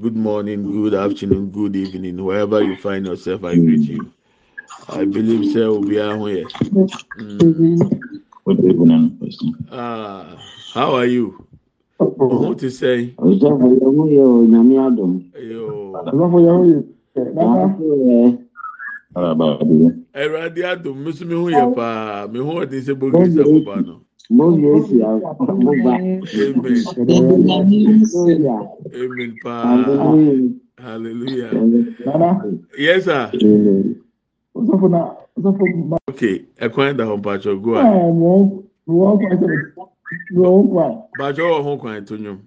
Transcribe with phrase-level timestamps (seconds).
[0.00, 3.44] good morning, good afternoon, good evening, wherever you find yourself.
[3.44, 4.10] I greet you.
[4.88, 6.46] I believe sir will be out here.
[7.18, 7.38] Mm.
[8.44, 9.46] Good evening, Pastor.
[9.72, 10.38] Ah,
[10.72, 11.46] how are you?
[11.98, 13.14] What to say?
[13.18, 15.12] Ọsọfọ yẹn ho yẹ o nyame adum.
[15.34, 16.82] Yo, ọsọfọ yẹn ho yẹ
[17.14, 18.38] dada N'afọ yẹ.
[19.16, 19.90] Araba adiẹ.
[20.14, 23.58] Ẹwurade adum, mi nso mi ho yɛ paa, mi ho ɔdi sɛ bogi sɛ mo
[24.30, 25.94] Mobesi akoba.
[25.94, 26.82] Amen.
[29.54, 30.60] Amen.
[30.78, 31.50] Hallelujah.
[32.78, 33.30] Yes, sir.
[36.10, 37.82] Okay, ɛkwan da hɔ mpatsɔ go a.
[41.18, 42.38] Bàjọ́ wọ̀ ho kwan tó nyom.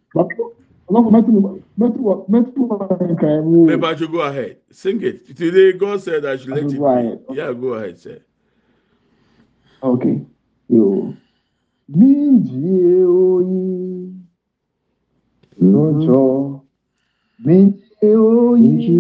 [3.68, 5.36] Mẹ́bàjọ́ go ahead, sing it.
[5.36, 6.80] Today God said I should let you.
[7.36, 8.20] Yeah, go ahead, sir.
[9.84, 10.22] Okay.
[10.68, 11.14] Yo.
[11.92, 13.46] 민지오이
[15.58, 16.64] 노조
[17.44, 19.00] 민지오이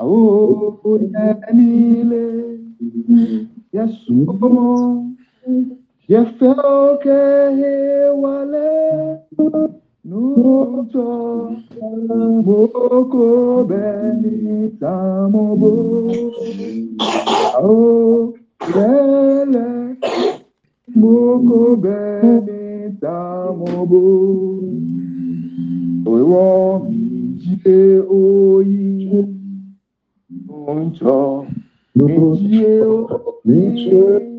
[0.00, 0.98] Oh,
[1.40, 2.58] Daniele,
[3.72, 5.83] eu come on.
[6.08, 7.20] Jefferke
[8.22, 8.68] wale
[10.04, 11.06] nuto
[12.44, 15.72] moko beni tamobo
[17.56, 18.34] ao
[18.74, 19.66] lele
[20.94, 22.62] moko beni
[23.00, 24.02] tamobo
[26.12, 26.46] oiwo
[27.64, 27.80] je
[28.12, 29.24] oyi
[30.84, 31.46] nto
[31.96, 33.06] Mentiu,
[33.44, 34.33] mentiu,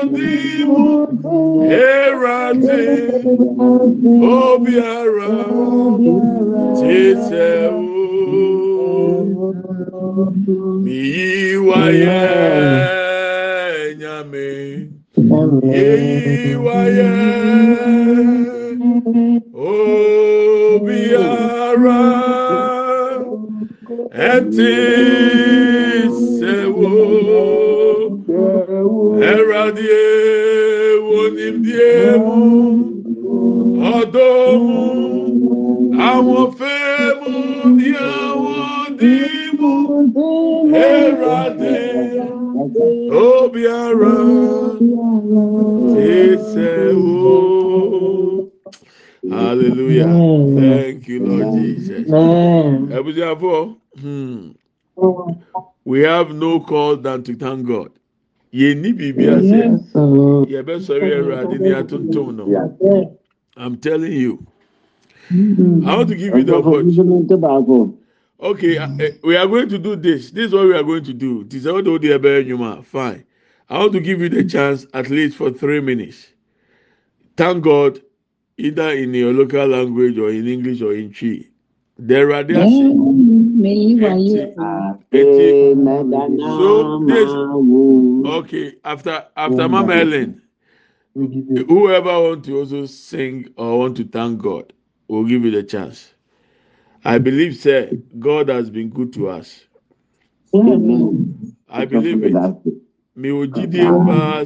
[0.09, 1.07] adimu
[1.69, 2.83] eradi
[4.41, 5.33] obiara
[6.77, 7.81] titẹ o
[10.83, 12.21] miyi wayẹ
[13.99, 14.47] nyame
[15.73, 17.11] yeyi wayẹ
[20.73, 22.01] obiara
[24.31, 24.73] ẹti
[26.37, 27.58] sẹwo.
[29.69, 30.03] Ẹradìẹ
[31.09, 31.91] wọnìdìẹ
[32.25, 32.37] mu
[33.97, 34.27] ọdọ
[34.65, 34.81] mu
[36.09, 36.87] àwọn fẹ́
[37.21, 37.33] mu
[37.77, 37.89] ní
[38.21, 38.61] àwọn
[38.99, 39.71] dìbò
[40.89, 41.83] ẹradìẹ
[43.27, 44.15] obiara
[46.51, 47.37] sẹwọ.
[49.31, 50.09] Hallelujah.
[50.59, 52.05] Thank you, Lord Jesus.
[52.97, 54.51] Abusiafo, hmm,
[55.85, 57.91] we have no call than to thank God.
[58.53, 59.59] Yẹni biribi ase,
[60.51, 62.45] yẹbẹ sọ̀rọ̀ ẹwurade ni atuntum no.
[63.57, 64.45] I'm telling you.
[65.31, 67.93] I want to give you the opportunity.
[68.41, 70.31] Okay, uh, uh, we are going to do this.
[70.31, 71.43] This is what we are going to do.
[71.43, 72.83] This is what the ebe enyuma.
[72.85, 73.25] Fine.
[73.69, 76.27] I want to give you the chance at least for three minutes.
[77.37, 78.01] Thank God,
[78.57, 81.48] either in your local language or in English or in Chi.
[81.99, 82.65] There are there.
[86.57, 87.35] So, this-
[88.25, 90.41] Okay, after after Mama Ellen,
[91.67, 94.73] whoever want to also sing or want to thank God,
[95.09, 96.13] we'll give you the chance.
[97.05, 99.65] I believe, sir, God has been good to us.
[101.69, 102.43] I believe it.
[103.15, 103.45] Mi ò
[104.05, 104.45] pa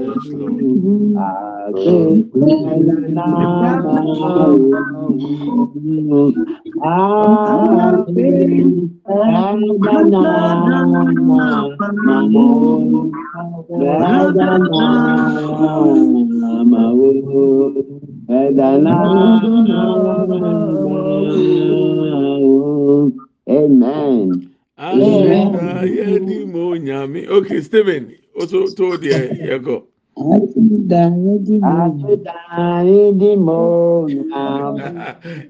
[23.47, 24.49] Amen.
[24.77, 27.27] Aseda yedi mo nyami.
[27.27, 29.90] Okay, Stephen, also told you, you go.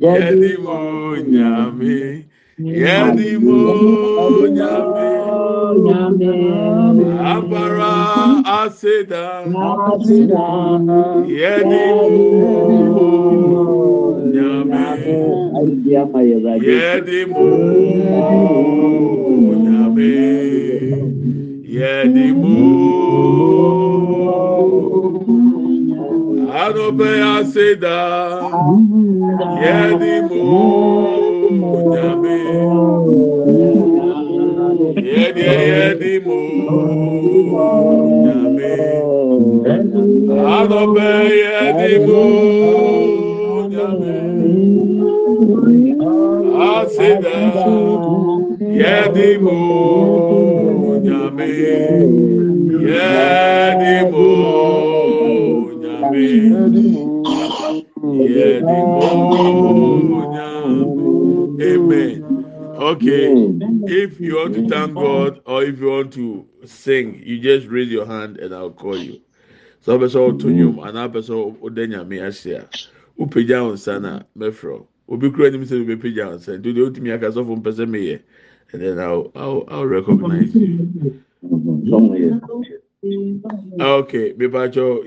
[0.03, 0.79] yɛdimo
[1.33, 1.95] nyame
[2.81, 3.57] yɛdimo
[4.55, 5.07] nyame
[7.33, 7.93] abara
[8.61, 9.23] aseda
[11.37, 11.85] yɛdimo
[14.33, 15.15] nyame
[16.67, 17.45] yɛdimo
[19.63, 20.11] nyame
[21.77, 22.56] yɛdimu
[26.63, 27.97] anɔpɛ aseda
[29.63, 30.41] yɛdimu
[31.91, 32.35] nyame
[35.15, 36.38] yɛdiɛ yɛdimu
[38.23, 38.73] nyame
[40.57, 41.07] anɔpɛ
[41.44, 42.21] yɛdimu
[43.71, 44.16] nyame
[46.71, 47.35] aseda
[61.61, 62.23] Amen.
[62.78, 63.33] Okay.
[63.83, 67.90] If you want to thank God or if you want to sing, you just raise
[67.90, 69.21] your hand and I'll call you.
[69.81, 72.68] So person to you and that person odenya me asia.
[73.19, 74.88] Upagya onsa na mefro.
[75.09, 76.61] Obi kura nim say obi pagya onsa.
[76.61, 78.23] Do the ultimate aka so from person me here.
[78.73, 81.21] and then I'll I'll, I'll recognize you.
[83.80, 84.35] Okay,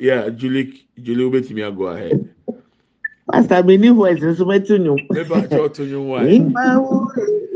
[0.00, 2.28] yeah, Julie, Julie, wait me, go ahead.
[3.30, 4.96] Pastor, me new voice, so to you.
[5.10, 6.24] Bibacho to you why?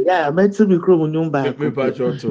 [0.06, 1.52] Yeah, me to be chrome nyumba.
[1.54, 2.28] Bibacho to.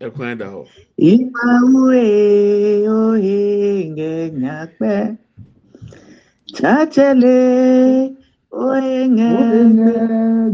[0.00, 0.66] E kwenda da ho.
[0.96, 5.18] Ima uwe o henge nyakwe.
[6.46, 8.16] Chachele
[8.52, 9.28] o henge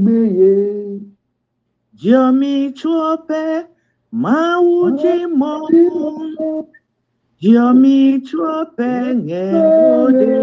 [0.01, 1.16] gbeye.
[1.99, 3.67] Chuope
[4.13, 5.53] mawuji mo.
[7.41, 8.91] Jiomi chuope
[9.25, 10.35] ngẹ̀ode.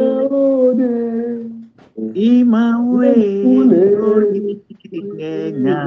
[2.29, 3.11] Imawe
[4.11, 4.41] oye
[5.15, 5.79] ngẹ̀nyà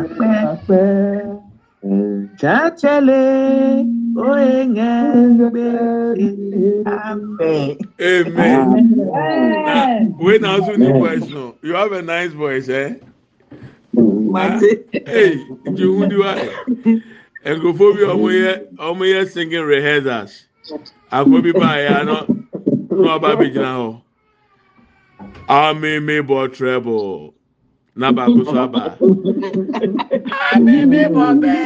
[0.67, 1.47] pẹ́.
[2.41, 3.25] Chachele
[8.07, 8.99] Amen.
[9.13, 12.95] Uh, when I was in the voice, no, you have a nice voice, eh?
[15.07, 16.49] Hey, you do I?
[17.47, 18.53] nkurɔfoɔ bi a wɔyɛ
[18.99, 20.47] wɔyɛ singing rehearsals
[21.13, 22.17] akɔ bi ba yɛ ano
[22.91, 23.89] na ɔba abɛgyina hɔ
[25.49, 27.35] ameme bɔ treble
[27.95, 28.97] na baako so aba
[30.55, 31.63] ameme bɔ bɛɛ.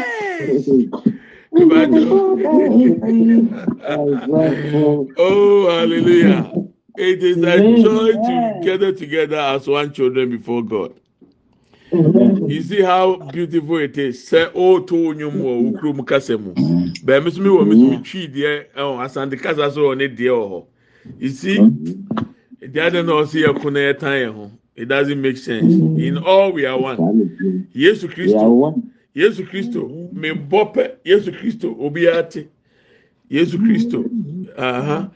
[5.18, 6.52] oh, hallelujah.
[6.96, 10.94] It is a joy to gather together as one children before God.
[12.50, 14.26] You see how beautiful it is.
[14.26, 17.04] Say, oh, to nyum wo ukrum kasemu.
[17.04, 19.98] Be me so me wo me so twi de eh oh, asante kasa so on
[19.98, 20.66] de oh.
[21.18, 21.56] You see,
[22.60, 24.50] the other no see yakuna etan ho.
[24.76, 25.72] It doesn't make sense.
[25.72, 27.68] In all we are one.
[27.72, 28.34] Jesus Christ.
[29.14, 32.48] yesu kristo membɔ pɛ yesu kristo obiara te
[33.28, 34.04] yesu kristo
[34.56, 35.08] uh-huh.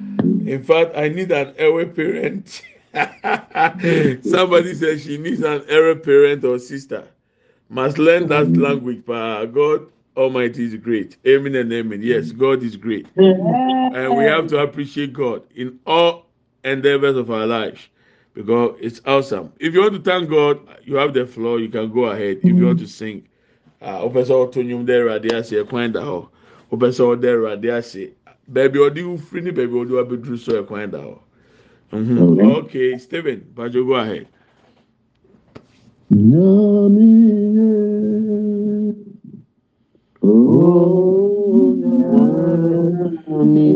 [0.46, 2.62] in fact i need an elder parent
[4.24, 7.04] somebody said she needs an elder parent or sister
[7.68, 8.62] must learn that mm-hmm.
[8.62, 9.44] language pa.
[9.46, 11.16] God almighty is great.
[11.26, 12.02] Amen and amen.
[12.02, 12.38] Yes mm-hmm.
[12.38, 13.06] god is great.
[13.16, 16.26] And we have to appreciate god in all
[16.64, 17.88] endeavors of our lives
[18.34, 19.52] because it's awesome.
[19.58, 21.60] If you want to thank god you have the floor.
[21.60, 22.38] You can go ahead.
[22.38, 23.20] If you want to mm-hmm.
[23.20, 23.28] sing.
[23.84, 26.28] Wopɛ sɛ ɔto nnwom dɛ awurade ase ɛkwan da hɔ
[26.70, 28.10] wopɛ sɛ ɔdɛ awurade ase
[28.48, 30.52] baabi ɔde wofiri ne baabi ɔde wabɛduru so
[36.14, 37.70] Nyamiye.
[40.22, 41.74] Oh,
[43.34, 43.74] Nyamiye.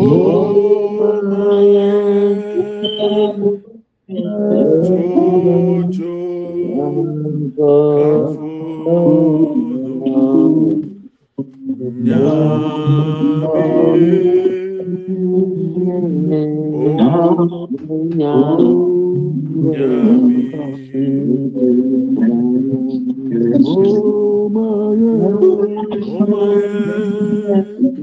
[0.00, 0.47] Oh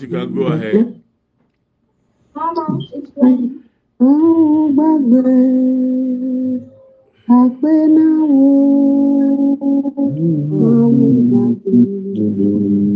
[0.01, 1.01] You can go ahead.
[11.75, 12.92] Mm-hmm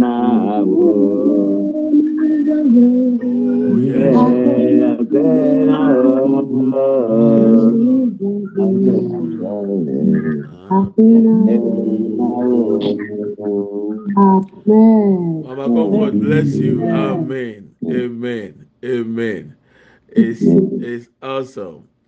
[0.00, 1.65] na wo.
[4.08, 4.30] Oh,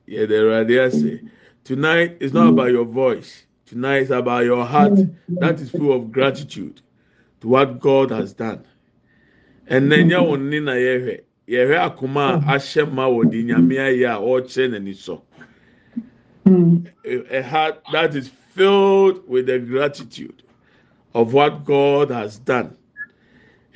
[0.09, 0.90] Yami, Adia,
[1.64, 3.45] Tonight is not about your voice.
[3.67, 6.81] Tonight is about your heart that is full of gratitude.
[7.40, 8.64] to what God has done.
[9.71, 10.73] nya wɔn ni na
[11.49, 15.23] yɛhwɛ akoma a ahyɛ ma wɔ di nyame ayɛ a ɔrekyerɛ n'ani so
[17.31, 20.43] a heart that is filled with the gratitude
[21.14, 22.76] of what God has done.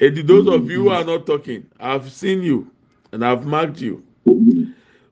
[0.01, 2.71] And those of you who are not talking, I've seen you
[3.13, 4.03] and I've marked you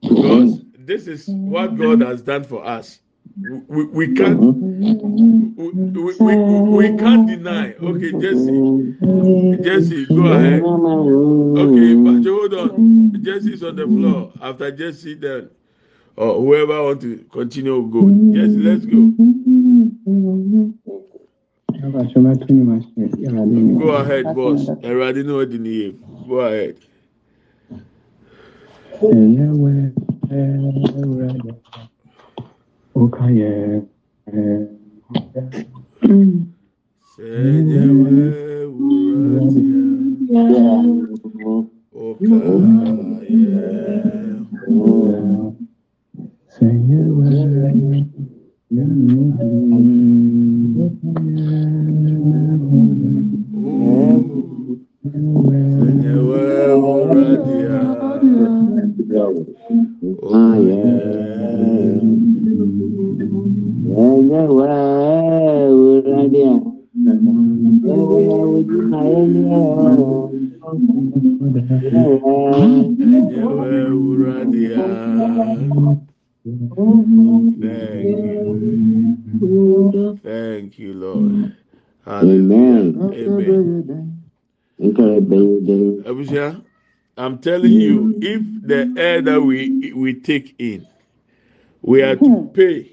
[0.03, 2.99] because this is what God has done for us.
[3.43, 4.93] We, we can't we,
[6.21, 7.73] we, we, can't deny.
[7.73, 8.97] Okay, Jesse,
[9.63, 10.63] Jesse, go ahead.
[10.63, 13.23] Okay, but hold on.
[13.23, 14.33] Jesse is on the floor.
[14.43, 15.51] After Jesse, then
[16.17, 18.03] or whoever want to continue go.
[18.35, 19.11] Jesse, let's go.
[23.79, 24.69] Go ahead, boss.
[24.83, 26.05] Everybody know the name.
[26.29, 26.77] Go ahead.
[33.01, 33.81] Okay.
[49.41, 50.00] Thank
[90.23, 90.87] take in,
[91.83, 92.93] we are to pay.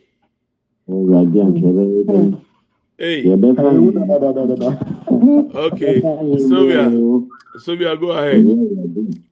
[2.98, 3.24] Hey,
[5.56, 6.86] okay, Sylvia,
[7.60, 8.46] Sylvia, go ahead.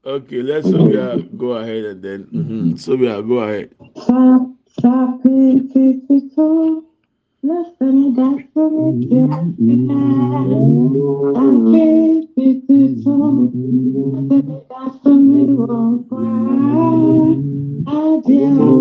[0.05, 3.71] Okay, let Sylvia go ahead and then mhm, Sylvia, go ahead.
[18.25, 18.74] Iya.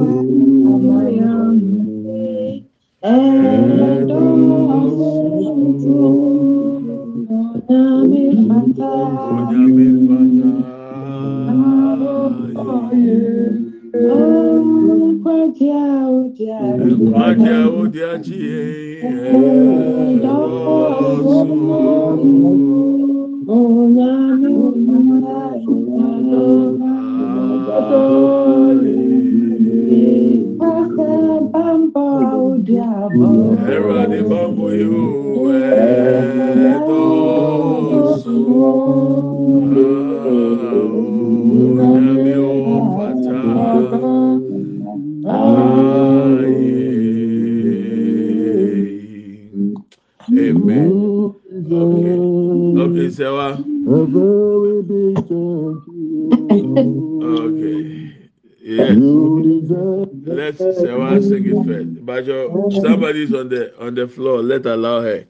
[64.55, 65.21] let allow her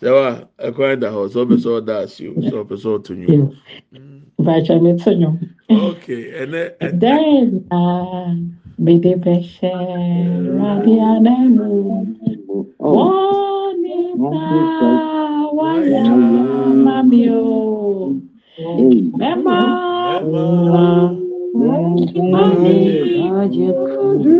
[0.00, 0.26] sẹwa
[0.66, 3.46] ẹkwan da họ sọ pẹ sọ ọda asi o sọ pẹ sọ ọtọ nyo.
[4.46, 5.30] bàtà mi tó nyo.
[5.88, 6.04] ok
[6.42, 6.62] ẹnẹ.
[6.86, 7.88] ẹdẹ́rẹ́ náà
[8.84, 9.78] bèdè bẹ̀ṣẹ̀
[10.58, 11.66] rádì ànẹ́mú
[12.94, 14.42] wọ́n nípa
[15.58, 16.04] wáyà
[16.84, 17.44] mami o
[19.20, 19.56] mẹ́mà
[22.32, 22.74] mami
[23.40, 24.34] ọ̀jẹ̀ kúrú.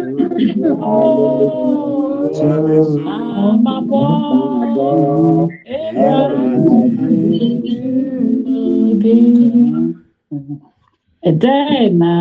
[11.28, 12.12] Ɛdɛn na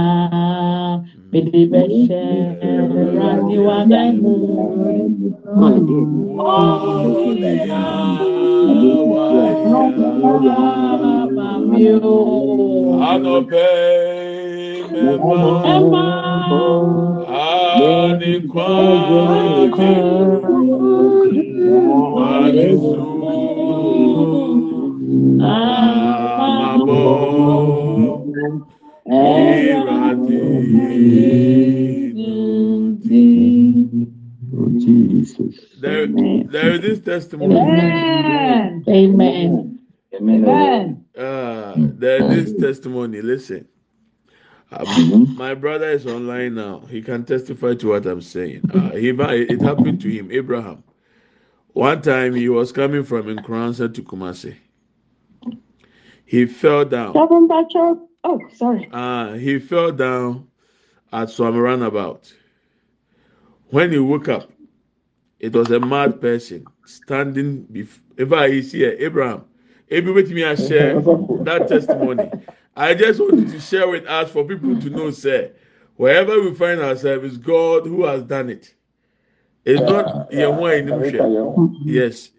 [1.31, 2.21] mede bɛhyɛ
[2.67, 4.33] Awurade w'anamu.
[13.09, 14.14] Ama mi
[15.01, 15.19] o.
[15.23, 16.05] Anope mema
[17.27, 17.35] Ɛma
[18.09, 18.67] anikwa
[22.15, 23.03] wanisu
[25.39, 27.01] amabo
[29.07, 30.39] irati
[35.81, 37.55] There, there is this testimony.
[37.55, 38.83] Amen.
[38.87, 39.79] Amen.
[40.15, 41.05] Amen.
[41.17, 43.21] Uh, there is this testimony.
[43.21, 43.67] Listen,
[44.71, 46.79] my brother is online now.
[46.89, 48.63] He can testify to what I'm saying.
[48.73, 50.83] Uh, he, it happened to him, Abraham.
[51.73, 54.55] One time he was coming from Nkransa to Kumasi.
[56.25, 57.13] he fell down.
[57.13, 57.97] Seven Bachelor.
[58.23, 58.89] Oh, sorry.
[58.91, 60.47] Uh, he fell down
[61.11, 62.33] at some runabout.
[63.69, 64.51] When he woke up,
[65.39, 68.01] it was a mad person standing before.
[68.17, 69.45] If I see Abraham,
[69.89, 72.31] Maybe with me, I share that testimony.
[72.75, 75.51] I just wanted to share with us for people to know, sir,
[75.95, 78.73] wherever we find ourselves, it's God who has done it.
[79.63, 81.77] It's not Yehua in him.
[81.85, 82.29] Yes,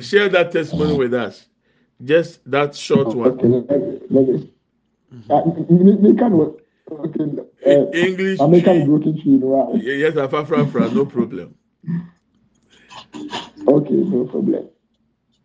[0.00, 1.46] share that testimony with us.
[2.04, 3.38] Just that short one.
[7.94, 8.38] English.
[9.82, 11.54] Yes, Afafra, no problem.
[13.66, 14.68] Okay, no problem.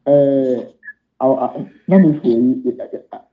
[0.05, 0.71] Uh,
[1.87, 2.61] na mefo yi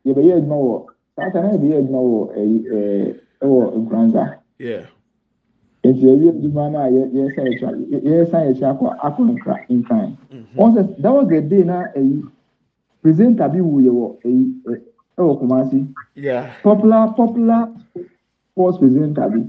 [0.04, 4.24] yɛbɛyɛ adwuma wɔ saa saa na yɛbɛyɛ adwuma wɔ ɛyi ɛɛ ɛwɔ nkuranza
[5.86, 10.16] nti ɛwi adwuma no a yɛsan yɛkyi yɛsan yɛkyi akɔ akɔ nkra nkran.
[10.56, 12.22] Wɔn sɛ that was the day na ɛyi
[13.02, 14.42] presenter bi wu yɛ wɔ ɛyi
[15.18, 15.86] ɛwɔ kumasi.
[16.62, 17.68] Popular popular
[18.50, 19.40] sports presenter bi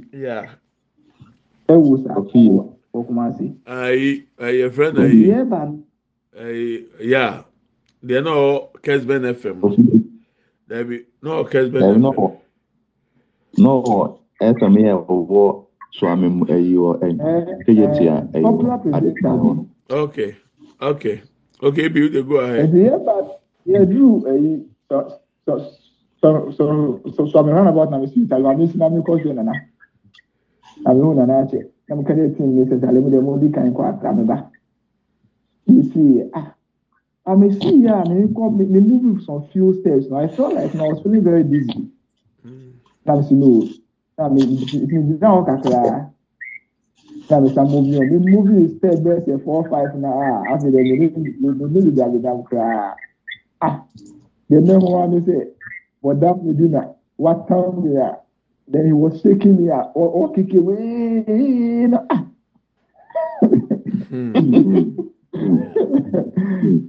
[1.69, 2.21] ɛwu saa
[2.93, 3.54] wɔ kumasi.
[3.65, 5.32] ayi ɛyɛ fɛn na yi.
[6.38, 7.43] ɛyi ya.
[8.06, 9.60] Deɛ na ɔwɔ kɛsbɛn fm
[10.70, 12.02] dabi na ɔwɔ kɛsbɛn fm.
[13.58, 17.18] na ɔwɔ fm yɛ ɔwɔ swami mu ɛyi wɔ ɛyi
[17.66, 18.46] kejì ti a ɛyi
[18.94, 19.66] adeka hɔ.
[19.90, 20.36] okay
[20.82, 21.22] okay
[21.64, 22.70] okay ebi you dey go ahead.
[22.70, 23.14] ɛdi yɛ ba
[23.66, 24.98] yɛ duru ɛyi sɔ
[25.48, 29.34] sɔ sɔ sɔ roundabout na mi si itali wa mi si na mi kɔ so
[29.34, 29.54] nana
[30.86, 33.22] na mi hu nana akyɛ na mi kɛ de ti mi sɛ sɛ alemu de
[33.22, 34.52] mo di kan kɔ atra mi ba
[35.68, 36.54] mi si ah.
[37.28, 40.06] I'm a senior and they moving some few steps.
[40.10, 41.90] Now I felt like I was feeling very dizzy.
[43.08, 43.74] I'm saying no.
[44.20, 46.12] I mean, if you now kakra,
[47.30, 48.10] na me some moving.
[48.12, 50.13] Me moving step there say four five now.
[50.13, 51.10] Ah, after the me me
[51.40, 52.96] me me dey dey kra.
[53.62, 53.84] Ah,
[54.50, 55.48] the man who want to say,
[56.02, 56.96] "What that me dinner?
[57.18, 58.16] What time me ah?"
[58.68, 61.98] Then he was shaking me ah, or or kicking me.
[62.10, 62.24] Ah.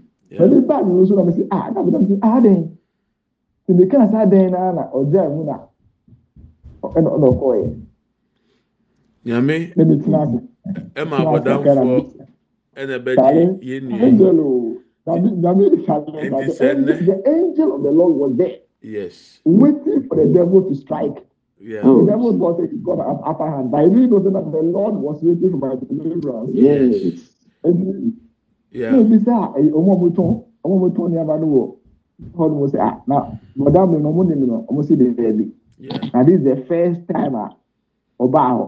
[0.30, 2.76] ɛbi baa mi nso na mi si ah na mi na mi si ah den
[3.66, 5.56] ti mi kan sa den na na ɔgya mu na
[6.82, 7.68] ɛna ɔna ɔkɔ yɛ.
[9.24, 10.38] nyame ase.
[11.00, 12.00] ɛma abɔdanfoɔ
[12.76, 14.02] ɛna ɛbɛgye yɛn nua.
[14.04, 16.14] angel o nyame nyame shalom
[16.84, 18.58] the angel of the lord was there.
[18.82, 19.40] yes.
[19.44, 21.24] waiting for the devil to strike.
[21.60, 21.82] Yeah.
[21.82, 24.94] The devil thought he got an upper hand, but he really know that the Lord
[24.94, 26.50] was waiting for my deliverance.
[26.54, 27.18] Yes.
[27.64, 28.14] And,
[28.72, 31.74] ebi sɛ a ɔmo ɔmo tɔn ɔmo ɔmo tɔn nneɛma no wɔ
[32.36, 35.50] hɔ nom sɛ a na bɔda mi no ɔmo nim no ɔmo si de baabi
[36.12, 37.50] na this is the first time a
[38.20, 38.66] ɔbaa hɔ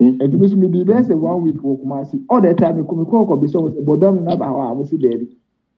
[0.00, 3.04] ɛtumi nso mi di bɛyɛ sɛ one week wɔ kumasi all the time mi kɔ
[3.04, 5.28] ɔkɔ bi sɛ ɔmo sɛ bɔda mi naba hɔ a ɔmo si baabi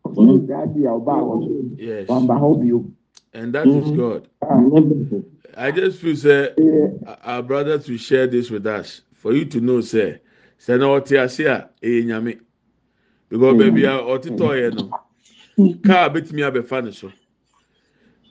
[0.05, 1.35] ɔmo si daadi a ɔbaa hɔ
[2.07, 2.85] so wɔn ba hɔ bio.
[3.33, 3.97] And that is mm-hmm.
[3.97, 4.29] God.
[4.43, 6.53] Ah, I just feel, say,
[7.23, 9.03] our brother to share this with us.
[9.15, 10.21] For you to know, say,
[10.59, 12.41] say, no, what you say, eh, nyame
[13.31, 14.85] because baabi a ɔtetɔ yɛ no
[15.87, 17.11] kaa betumi abɛfa ne so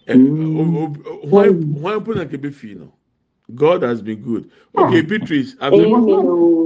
[0.07, 2.91] hwan po na kebe fi no
[3.55, 4.49] god has been good.
[4.77, 5.85] Okay beatrice after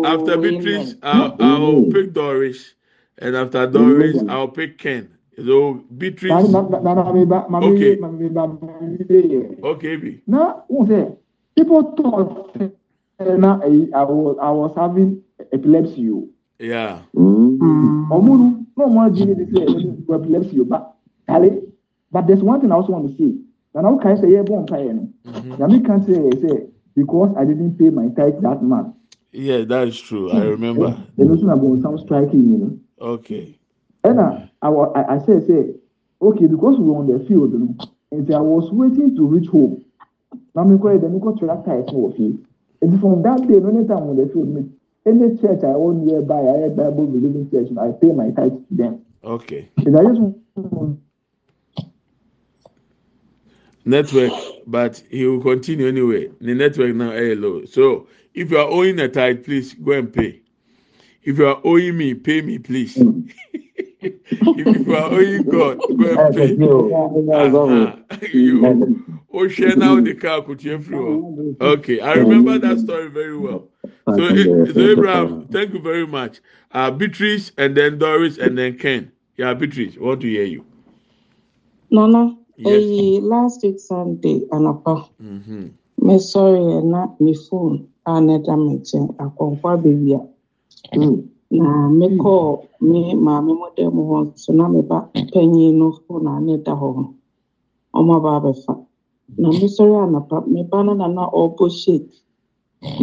[0.06, 2.74] after beatrice i'll, I'll pick doris.
[3.20, 5.10] And after doris i'll pick ken.
[5.46, 6.32] So beatrice.
[6.32, 7.98] Okay.
[9.64, 10.20] okay bi.
[10.28, 11.16] na n sɛ
[11.56, 12.56] people thought
[13.38, 16.28] na i was i was having epilepsy o.
[16.64, 17.00] Yeah.
[17.16, 18.34] Ọmụ
[18.78, 19.68] no more genie this year
[20.16, 20.94] epilepsy yoba.
[21.28, 21.62] Kale.
[22.12, 23.36] But there's one thing I also want to say.
[23.76, 25.10] Na now kai say yeah bon kai no.
[25.60, 28.96] Na me can say say because I didn't pay my tithe that month.
[29.34, 30.32] Yeah, that is true.
[30.32, 30.96] I remember.
[31.18, 32.80] The notion about some striking, you know.
[33.02, 33.58] Okay.
[34.04, 35.74] And I, I, I, I say, say,
[36.22, 37.76] okay, because we were on the field, you know,
[38.12, 39.84] and I was waiting to reach home.
[40.54, 42.46] Now, me go then me go tractor is no field.
[42.84, 44.70] And from that day, anytime on the field, me
[45.06, 48.66] any church I own nearby, I have Bible believing church, I pay my tithe to
[48.72, 49.06] them.
[49.24, 49.70] Okay.
[49.78, 50.44] And I just
[53.86, 54.32] network,
[54.66, 56.30] but he will continue anyway.
[56.40, 57.66] The network now is low.
[57.66, 60.42] So if you are owing a tithe, please go and pay.
[61.24, 62.98] If you are owing me, pay me, please.
[64.02, 66.56] if you are owing God, go and pay.
[67.34, 67.96] Uh-huh.
[68.34, 73.70] you, oh, share now the car could you Okay, I remember that story very well.
[73.84, 76.42] So, so Abraham, thank you very much.
[76.72, 79.12] Uh, Beatrice, and then Doris, and then Ken.
[79.38, 80.66] Yeah, Beatrice, want to hear you.
[81.92, 82.84] Nana, yes.
[82.84, 85.10] eh, last week Sunday, anapa.
[85.22, 85.68] Mm-hmm.
[86.00, 90.18] Me sorry, na me phone, another meeting, a conqua baby.
[91.54, 94.98] na mekɔɔ me maame mo dɛm mu hɔ nso na me ba
[95.32, 97.14] panyin no phone a ne da hɔ no
[97.98, 98.74] ɔmo aba abɛfa
[99.38, 101.24] na mesɔre anapa me ba no na na
[101.70, 102.10] shake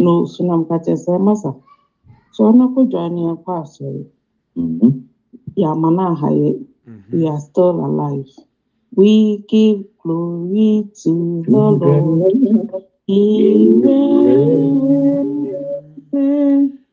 [0.03, 1.51] no so na meka kyerɛ sɛ masa
[2.33, 4.03] so ɔno akɔdwa ne yɛkɔ asɔre
[5.61, 6.49] yɛama no aha yɛ
[7.11, 8.27] we are still alive.
[8.95, 12.33] We give glory to the lord.
[13.07, 15.49] He reigns.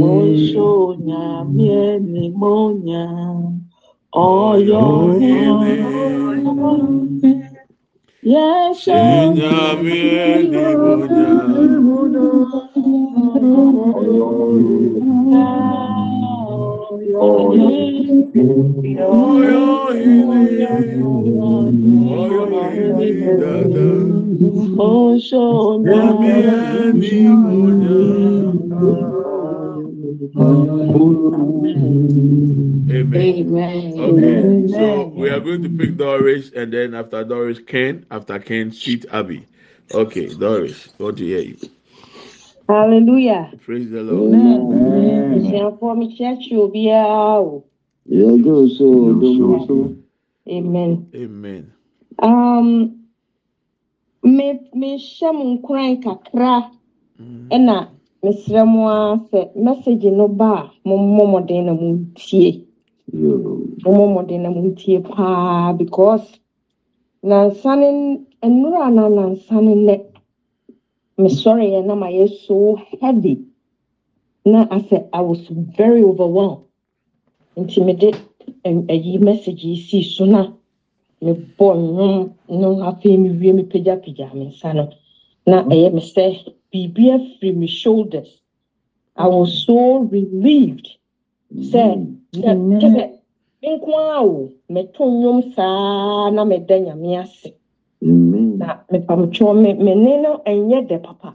[0.00, 3.04] Monso nyamie ni monya
[4.12, 4.84] oyo
[8.32, 8.98] Yesu
[9.38, 12.28] nyamie ni monya
[13.90, 14.28] oyo
[17.20, 17.60] oyo
[19.20, 19.64] oyo
[23.60, 24.19] oyo
[24.80, 24.90] dada.
[24.90, 28.60] Mosho Nyamye ni monya.
[32.90, 33.36] Amen.
[33.38, 34.00] Amen.
[34.00, 38.06] Okay, so we are going to pick Doris, and then after Doris, Ken.
[38.10, 39.46] After Ken, Sweet Abby.
[39.92, 41.56] Okay, Doris, want to hear you.
[42.68, 43.52] Hallelujah.
[43.64, 44.32] Praise the Lord.
[44.32, 47.64] Abusuafoɔ mekyerɛkyerɛ obiara o.
[48.08, 49.96] yɛgye so dom so
[50.48, 51.06] Amen.
[51.14, 51.72] Amen.
[52.18, 52.99] Um,
[54.22, 54.46] me
[54.80, 56.52] mehyɛ mo nkuran kakra
[57.18, 57.48] mm.
[57.54, 57.76] ɛna
[58.22, 62.66] mesrɛ mo ara sɛ message no ba a mommɔ mmɔden na montie.
[63.82, 66.26] Mommɔ mmɔden na montie paa because
[67.22, 67.88] nansa ne
[68.42, 69.96] nnura na nansa ne nnɛ
[71.18, 73.34] mesɔreɛ na mayɛ so heavy.
[74.44, 76.64] Na asɛ I was very overwhelmed.
[77.56, 78.08] Nti mede
[78.64, 80.52] ɛyi message yi sii so na
[81.24, 82.14] mebɔ nnwom
[82.60, 84.84] no afei mewie mepagyapagyaa me nsa no.
[85.50, 86.24] Na ɛyɛ me sɛ
[86.70, 88.30] biribia firi me shoulders
[89.16, 90.86] i was so relieved.
[91.70, 91.82] Sɛ
[92.32, 93.04] kɛsɛ
[93.62, 97.48] menko ara o mɛto nnwom saa na meda nyame ase.
[98.60, 99.52] Na mepamtwɛw
[99.84, 101.34] mene no ɛnyɛ dɛ papa.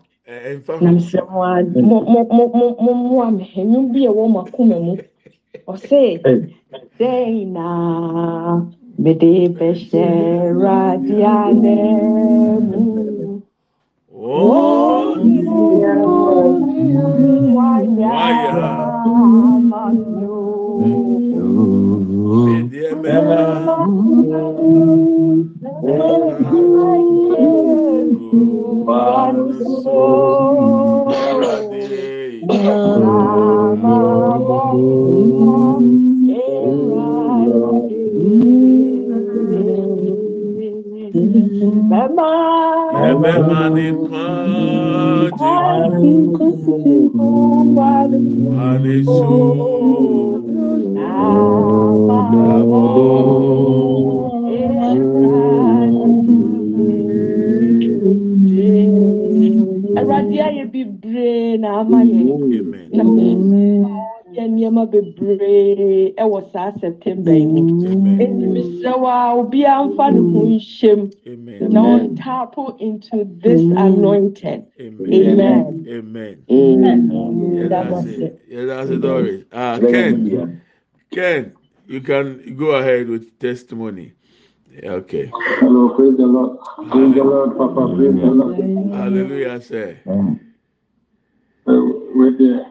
[0.82, 4.96] Na mesrɛ mommoa me nnwom bi a ɛwɔ makoma mu.
[5.68, 6.22] Ɔse
[7.00, 8.62] dɛn naa
[9.04, 10.06] mede bɛhyɛ
[10.48, 12.82] Awurade anan mu.
[35.58, 36.05] Thank you.
[41.36, 44.86] Oh, dear man, Remember the
[60.00, 62.22] Awurade ayɛ bebree na ama yɛ
[62.62, 62.88] Amen.
[62.96, 63.04] na
[64.36, 67.62] yɛ nneɛma bebree ɛwɔ saa september yi mu
[68.20, 71.70] eti mesrɛ wo a obiara mfa ne ho nhyɛm Amen.
[71.74, 75.86] na ɔntapo into this anointing Amen.
[75.88, 77.58] amen Amen.
[77.62, 78.22] Yeah, that was it.
[78.22, 78.42] it.
[78.48, 79.46] Yeah, that's it, Doris.
[79.52, 80.52] Ah, Ken,
[81.12, 81.54] Ken,
[81.88, 84.14] you can go ahead with testimony.
[84.84, 85.32] Okay.
[85.60, 86.58] Hello, praise the Lord.
[86.92, 87.96] Praise the Lord, Papa.
[87.96, 88.58] Praise the Lord.
[88.94, 89.98] Hallelujah, sir.
[91.66, 92.66] With the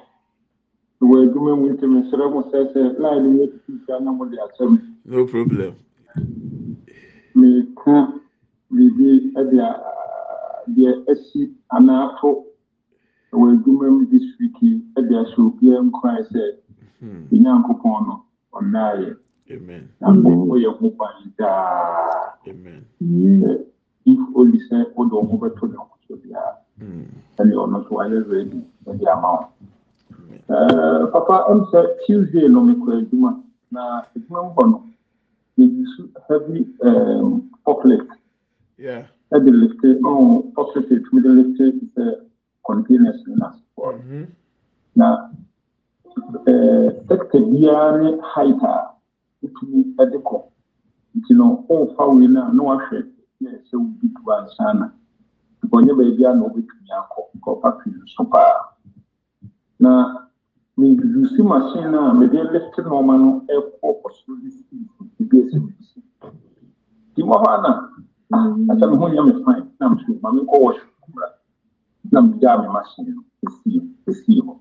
[1.05, 4.79] wɔ adwuma mu nti mesrɛ mo sɛ sɛ line no yɛtutu sia na mode asɛm
[5.07, 5.75] No problem.
[7.35, 8.13] meka
[8.71, 9.83] biribi de a-
[10.69, 12.45] deɛ asi anaa ato
[13.33, 16.43] wɔ adwuma mu this week yi de ahyɛ obiara nkran sɛ
[17.33, 19.17] onyankopɔn no ɔnnaayɛ
[19.51, 19.89] Amen.
[20.01, 22.85] na mmɔbɔ ho ban daa Amen.
[24.07, 27.05] if only sɛ wode wo ho bɛto ne ho so biara Hmm.
[27.39, 29.74] ɛne ɔno nso wayɛ ready ama wo Eh,
[31.13, 33.31] papa ɛm sɛ tuesday no mekɔ adwuma
[33.71, 33.83] na
[34.17, 34.79] adwuma mu hɔ no
[35.59, 38.11] meyisu heavy um, forklift.
[38.79, 39.03] Yeah.
[39.35, 42.05] ɛde lifte ɔn forklift ɛtumi de lifte te sɛ
[42.67, 43.49] containers no
[44.97, 45.31] na
[46.47, 48.95] eh, sector biara ne height a
[49.43, 50.37] wotumi ɛde kɔ
[51.17, 52.99] nti no ɔmfa wei no a na wahwɛ
[53.43, 54.87] yɛ sɛ wobi tu ansa na
[55.65, 58.74] nkɔnyɛ baabi a na wobɛtumi akɔ nkɔfa pii so paa
[59.79, 60.27] na
[60.77, 64.77] medusi machine a mede lete nɔɔma no ɛkɔ ɔsoro de si
[65.21, 65.73] ebi esi mi
[67.15, 67.71] si mu hɔ ana
[68.71, 71.29] asa me ho nyɛ me fine na me so ma me nkɔ wɔhye kura.
[72.13, 74.57] Na me gyaa me machine no esi esi hɔ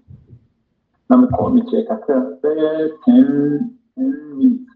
[1.09, 4.73] na me kɔ me kyɛ kakra bɛyɛ ten ten minutes.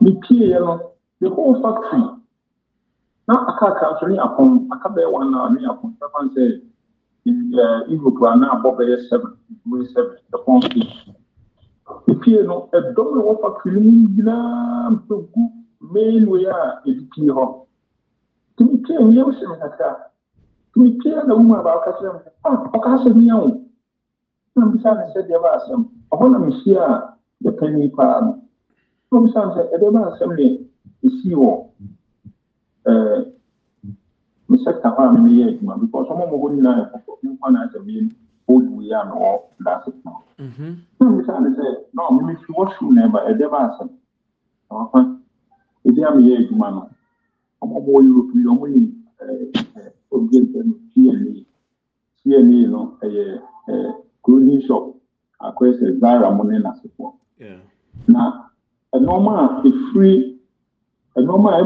[0.00, 2.04] Me pie yɛ no the whole factory
[3.26, 6.67] na aka aka nso ne apɔn aka bɛyɛ one hour ne apɔn sɛ ɛɛ
[7.88, 9.32] europe a na abɔ bɛyɛ seven
[9.70, 10.80] way seven ɛpɔn fi
[12.10, 15.42] epie no ɛdɔm ɛwɔ factory no mu nyinaa mpegu
[15.80, 17.44] main way a ebi pie hɔ.
[18.56, 19.90] Tumi pie no yɛ wohyɛ me kakra.
[20.74, 23.48] Tumi pie na wɔn a baako me ah ɔka asɛ mi yɛn o
[24.56, 25.84] na mbisa ne sɛ deɛ ba asɛm.
[26.12, 28.42] Ɔhɔ na mehyia a yɛpɛ nipa no.
[29.12, 30.46] Na mbisa ne sɛ ɛdeɛ ba asɛm ne
[31.02, 31.50] esi wɔ.
[32.86, 33.32] Ɛɛ
[34.68, 37.50] sector hɔ a me yɛ adwuma because ɔmo mo hɔ nyinaa yɛ kɔkɔ me nkwa
[37.52, 38.10] na asɛm yɛ
[38.48, 39.92] old way a na ɔwɔ daase
[40.38, 40.76] Mhm.
[41.00, 43.88] na mbisa ne sɛ na ɔmo me fi washroom na ɛba ɛdeɛ ba asɛm
[44.70, 44.98] na wafa
[45.86, 46.88] ebi a me yɛ adwuma no
[47.62, 51.44] ɔmo mo wɔ europe yi ɔmo nim ɛɛ obi no cna
[52.22, 54.94] cna no ɛyɛ ɛɛ clothing shop
[55.40, 56.58] akɔyɛ sɛ zara mo ne
[57.38, 57.60] Yeah.
[58.08, 58.50] na
[58.94, 60.38] nneɛma a efiri
[61.16, 61.62] nneɛma a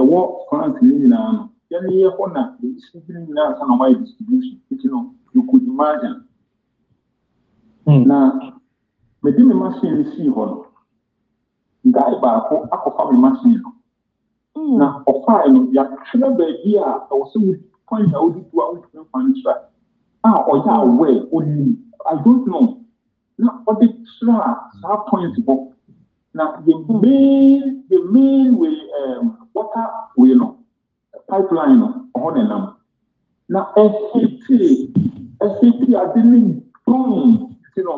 [0.00, 4.56] ɛwɔ france ne nyinaa no yɛn yɛ hɔ na ne nyinaa nsa na wɔayɛ distribution
[4.72, 4.98] nti no
[5.34, 6.24] you could imagine.
[7.86, 8.18] Na
[9.22, 10.66] mede me machine no sii hɔ no
[11.94, 13.62] guy baako akɔfa me machine.
[13.64, 18.64] No na ɔfae no yɛatwerɛ baabi a ɛwɔ sɛ wodi point a wodi do a
[18.72, 19.54] wotumi fa no kyerɛ
[20.24, 21.76] a ɔyɛ aware onim
[22.10, 22.78] i don't know.
[23.38, 23.86] Na ɔde
[24.20, 25.72] kyerɛ a saa point hɔ
[26.34, 30.61] na the main the main way um, water way no
[31.28, 32.64] pipeline no ɔhɔ na nam
[33.48, 34.92] na ɛhete
[35.42, 36.40] ɛhete ade ne
[36.86, 37.96] dɔn ti no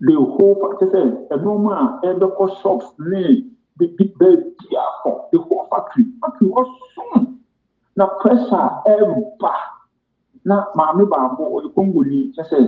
[0.00, 1.00] the whole fa- kyɛ sɛ
[1.34, 1.72] ɛnɔɔma
[2.04, 3.44] a ɛbɛkɔ shops ne
[3.78, 7.38] bibi baabi afɔ the whole factory factory hɔ som
[7.96, 9.52] na pressure a ɛreba
[10.44, 12.58] na maame baako ɔyɛ kongoni kyɛ sɛ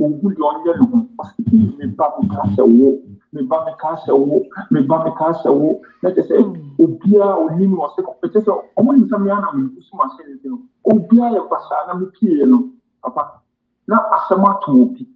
[0.00, 2.88] owu deɛ ɔnyɛ ne ho ɔsi me ba me ka sɛ wo
[3.34, 5.80] me ba me ka sɛ wo me ba me ka sɛ wo.
[6.02, 6.34] Na kyɛ sɛ
[6.82, 10.04] obiara onim na ɔsɛ kɔpɛ kyɛ sɛ ɔmo nim sɛ mea na me nso ma
[10.16, 10.58] se ne ti no.
[10.86, 12.70] Obiara yɛ basaa na me pie no.
[13.02, 13.40] Papa
[13.88, 15.06] na asɛm ato obi.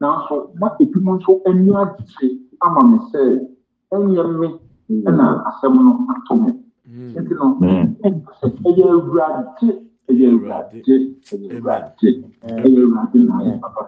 [0.00, 3.20] Nanso ma ebi mo nso ani agye ama me sɛ
[3.92, 4.48] ɛnyɛ me
[5.08, 6.52] ɛna asɛm no ato me.
[6.86, 7.14] Mm.
[7.16, 7.46] nti no
[8.68, 9.68] ɛyɛ awurade
[10.10, 10.78] ɛyɛ awurade.
[10.86, 12.08] Ɛyɛ awurade
[12.64, 13.82] ɛyɛ awurade maayɛ papa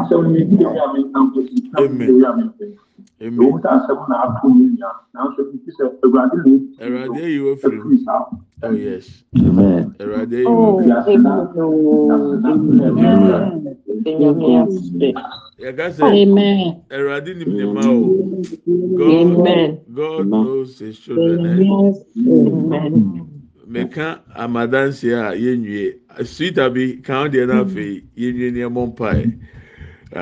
[0.00, 2.78] asɛm no mebi ɛyɛ a menampo si ɛyɛ a mempɛnsi
[3.24, 4.64] ɛwo ta asɛm na apo mu.
[4.78, 6.50] nya nanso bibi sɛ awurade na
[6.84, 7.96] ɛwurade ayi wɔ firi mu
[8.64, 9.94] oh yes amen.
[10.00, 11.30] Awurade ayi wɔ firi mu
[15.62, 16.04] yàgá sẹ
[16.94, 18.00] ẹwurade nim ni ma o
[18.98, 19.28] god
[19.94, 21.46] god knows his children.
[21.46, 21.50] Eh?
[21.52, 21.94] Amen.
[22.26, 23.13] Amen.
[23.74, 24.06] meka
[24.42, 25.84] amadanseɛ a yɛnwie
[26.32, 27.70] sweeta bi ka wo deɛ no mm-hmm.
[27.70, 29.22] afei yɛnwie ne ɛmmɔ mpae.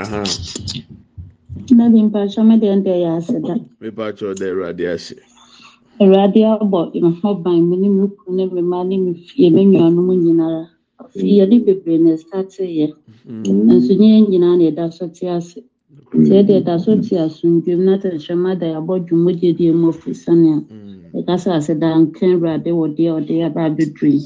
[0.00, 0.22] Aha.
[1.76, 3.54] Nadi mpakyɛ me deɛ ndeɛ yɛ ase da.
[3.80, 5.14] Mepakyɛ da awurade ase.
[6.00, 6.80] Awurade abɔ
[7.20, 10.68] mho ban mu ne me kunu ne me mma ne me fie me nuanom nyinara
[11.14, 12.88] yɛde bebree na ɛstateyɛ
[13.28, 13.68] mm-hmm.
[13.68, 15.60] nso nyɛ nyinaa na ɛda so te ase.
[16.14, 20.48] Sɛ ɛde ɛda so te asomdwom na tɛnhyɛma da yɛabɔ dwom mogye deɛ mu afirisane
[20.56, 24.18] a ɛkasa asɛdanka awurade wɔ deɛ ɔde abaabɛdurui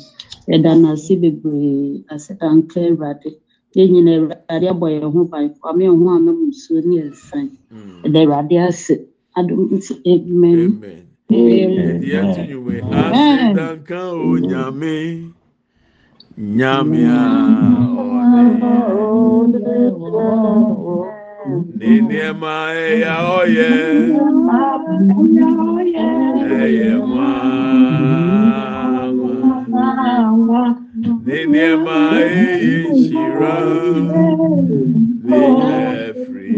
[0.55, 3.31] ɛda no ase bebree asɛdanka awurade.
[3.77, 5.46] Yɛn nyina awurade abɔ yɛ ho ban.
[5.61, 8.03] Kwame ho anom nsuo ne yɛnsan mm.
[8.07, 8.94] ɛda awurade ase.
[9.38, 10.62] Adom nti amen.
[13.01, 14.94] Asɛdanka o nyame.
[16.59, 17.20] Nyame a
[18.01, 19.66] ɔne.
[19.99, 21.15] Wɔ
[21.78, 22.52] ne nneɛma
[22.85, 23.68] ɛyɛ ɔyɛ
[26.61, 27.28] ɛyɛ nwa
[31.26, 32.44] ne nneɛma ɛyɛ
[32.92, 33.55] nhyira
[35.26, 35.40] ne
[36.07, 36.51] ɛfiri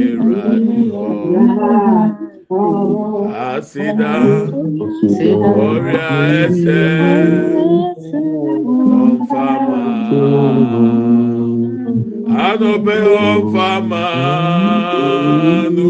[0.00, 0.78] ewurade
[2.48, 2.62] hɔ
[3.46, 4.12] aseda
[5.64, 6.08] ɔria
[6.42, 6.80] ɛsɛ
[9.00, 9.82] ɔnfama
[12.46, 12.94] anɔpɛ
[13.28, 14.04] ɔfama
[15.76, 15.88] nu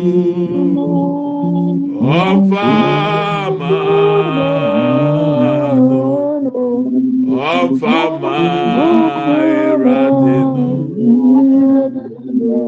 [2.23, 3.75] ɔfama
[5.89, 6.01] nu
[7.55, 8.35] ɔfama
[9.61, 10.67] erade nu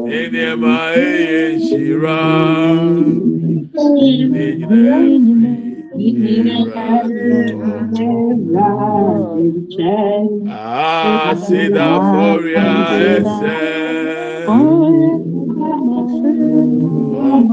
[0.07, 2.19] nneɛma eye nhyira
[4.31, 5.34] ne nyinaa.
[10.49, 12.67] Ah, se a fúria
[13.17, 13.55] esse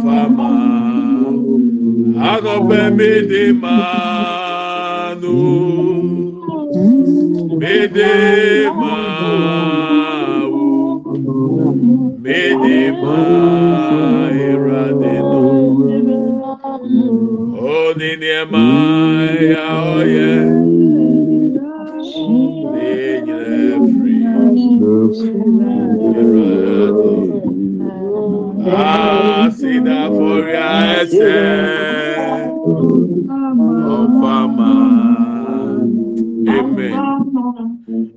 [0.03, 0.51] fama
[2.21, 5.37] a no me de mano
[7.59, 10.13] me de mano
[12.19, 13.52] me de mano
[17.99, 20.45] ni Nehemiah, oh yeah.
[21.23, 21.69] Ninyina
[23.99, 24.23] free.
[28.67, 31.33] Asida fori ase.
[33.95, 34.71] Ọfama.
[36.49, 36.95] Amen.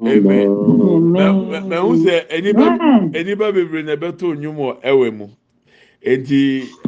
[0.01, 0.49] Amen.
[1.13, 1.25] Mẹ
[1.69, 2.15] mẹ n sẹ
[3.17, 5.25] ẹnipa bebree na ẹbẹ tó onyum wọ ẹwẹ mu.
[6.11, 6.41] Eti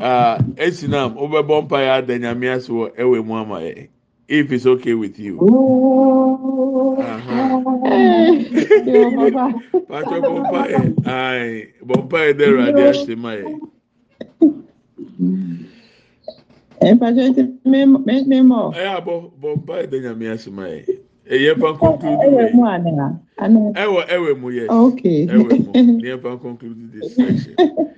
[0.10, 3.76] uh, esi nam ọbẹ̀bọ̀ mpa ya ada nyame ase wọ ẹwẹ̀ mu ama yẹ
[4.30, 5.36] if it's okay with you.
[9.90, 11.52] Pàtó bọ̀ mpa yẹ ayi
[11.88, 13.46] bọ̀ mpa yẹ dẹ̀ ẹ̀rọ adé ase ma yẹ.
[16.96, 17.42] Mpàtó ti
[18.30, 18.66] mímọ̀.
[18.80, 20.82] Ẹ yà bọ̀ bọ̀ mpa yẹ dẹ̀ nyame ase ma yẹ.
[21.34, 22.74] Ẹyẹ fa conclude Ẹwẹ̀ mu wẹ̀.
[22.78, 23.08] àná.
[23.44, 23.60] Àná.
[23.84, 24.70] Ẹwọ ẹwẹ̀ mu yes.
[24.86, 25.20] Okay.
[25.34, 25.72] Ẹwẹ̀ mu.
[26.02, 27.56] Ní ẹ fa conclude this section.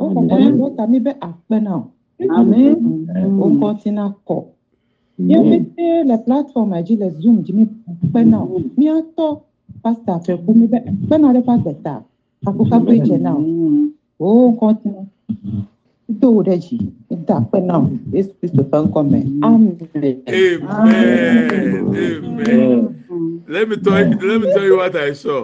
[0.00, 1.68] 오공공이로다미베 악배나
[2.30, 3.06] 아멘
[3.40, 4.28] 오코티나코
[5.28, 7.64] yẹmẹtẹ la platform aji la zoom jimi
[8.12, 8.40] pẹ náà.
[8.76, 9.36] Mi a tọ
[9.82, 10.80] pasta fẹ kó mi bẹ
[11.10, 11.94] pẹ náà lẹ pasta ta
[12.46, 13.34] akókò abẹ jẹ náà.
[14.18, 15.02] O nǹkan tí mo
[16.20, 16.76] tó o jì
[17.10, 17.80] níta pẹ náà.
[18.12, 19.74] Jésù Kristo fẹ nǹkan mẹ amen.
[20.66, 21.10] amen.
[23.48, 25.40] Let me tell you, let me tell you what I saw.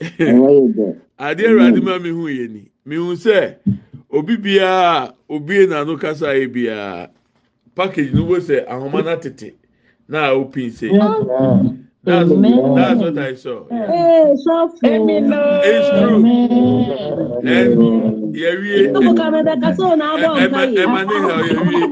[0.00, 2.70] Adeɛ Awurade ma mi hu yɛ ni.
[2.86, 3.54] Mi hu sɛ
[4.10, 7.10] obi biara obie n'ano kasa yɛ biara
[7.74, 9.54] package no wo sɛ ahoma na tete
[10.08, 10.88] na open say.
[12.04, 13.66] That's that's what I saw.
[13.70, 14.32] Yeah.
[14.32, 14.44] It's
[15.90, 16.24] true.
[17.44, 17.82] And
[18.64, 18.88] yi.
[20.78, 21.82] ɛma ne ha yɛwie.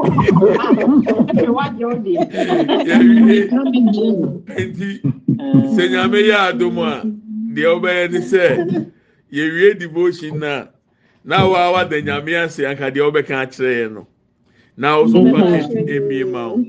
[2.87, 3.51] Yɛwie.
[5.75, 7.03] Nti a
[7.57, 8.45] deɛ ɔbɛyɛ ne sɛ
[9.33, 10.67] yɛwie devotion na
[11.25, 14.07] na wa wada nyame ase anka deɛ ɔbɛka akyerɛ yɛ no.
[14.77, 16.65] Na also package emie ma wo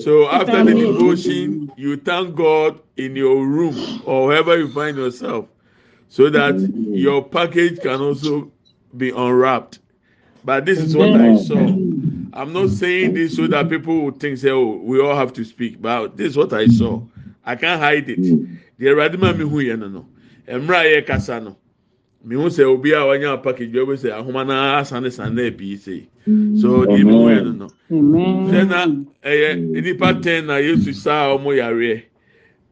[0.00, 5.46] so after the devotion you thank god in your room or wherever you find yourself
[6.08, 6.54] so that
[6.90, 8.50] your package can also
[8.96, 9.80] be unwrapped.
[10.44, 11.56] But this is what i saw.
[12.32, 15.44] I'm not saying this so that people will think say oh we all have to
[15.44, 15.80] speak.
[15.80, 17.02] But this is what i saw
[17.46, 18.18] i can't hide it.
[18.78, 20.06] Deɛ awurade ma mi hu yɛ no no
[20.48, 21.56] mmerɛ a yɛ kasa no.
[22.26, 26.06] Mihu sɛ obi a wanya package bi ɔbɛ sɛ ahoma na asane sane pii sɛ
[26.60, 27.68] so deɛ mi hu yɛ no no
[28.50, 28.86] sɛ na
[29.24, 32.02] ɛyɛ nipa ten na yesu saa ɔmo yareɛ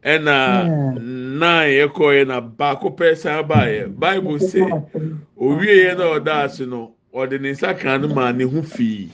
[0.03, 0.99] ɛna
[1.39, 4.61] nine yɛ kɔɛ na baako pɛ san baayɛ bible sɛ
[5.39, 9.09] owie yɛ na ɔda ase no ɔde ne nsa kan no maa ne ho fii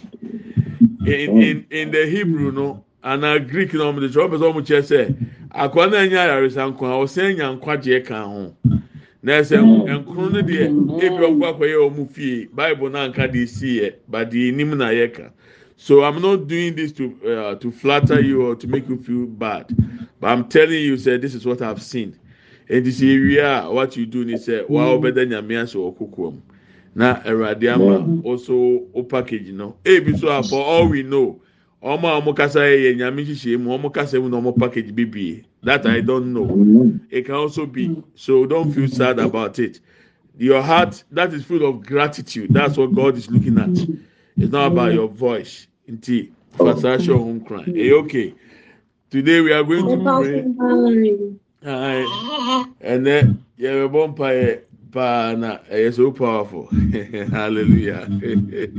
[1.05, 4.61] in in in the hebrew no ana greek na ɔmo de kyerɛ ɔmo sɛ ɔmo
[4.61, 5.15] kyerɛ sɛ
[5.51, 8.55] akɔla na nya ayaresa nko a ɔsɛn nya nkwagyeɛ kan ho.
[9.23, 10.65] Na ɛsɛ nkron no deɛ
[11.01, 14.89] ebi ɔnkɔ akɔyɛ ɔmo fie bible na nka de si yɛ but deɛ enim na
[14.89, 15.29] yɛ ka.
[15.77, 19.25] So i'm not doing this to uh, to flatter you or to make you feel
[19.25, 19.65] bad
[20.19, 22.15] but i'm telling you say this is what i've seen.
[22.69, 26.31] Eti sɛ ewia a what you do ni sɛ wa ɔbɛda nyame ase wɔ koko
[26.31, 26.41] mu
[26.93, 29.75] na awurade ama also o package no.
[29.85, 31.41] Ebi so for all we know
[31.81, 34.91] ọmọ a ọmọ kasa yẹ yẹ nyame hyehyẹ mu ọmọ kasa mu na ọmọ package
[34.91, 35.43] bibie.
[35.63, 36.45] That i don't know.
[36.45, 36.97] Mm-hmm.
[37.09, 37.95] It can also be.
[38.15, 39.79] So don't feel sad about it.
[40.37, 42.53] Your heart that is full of gratitude.
[42.53, 43.69] That's what god is looking at.
[44.37, 45.67] It's not about your voice.
[45.89, 47.61] Nti fasasho home cry.
[47.61, 47.75] Mm-hmm.
[47.75, 48.33] Hey okay.
[49.09, 51.35] Today we are going to pray.
[51.65, 52.65] Aye.
[52.81, 54.59] and then yẹ bẹ bọ mpa yẹ
[54.93, 56.67] paa na ẹ yẹ so powerful.
[57.31, 58.05] Hallelujah.